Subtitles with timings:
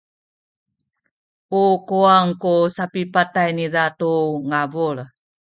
[1.61, 4.11] u kuwang ku sapipatay niza tu
[4.49, 4.97] ngabul.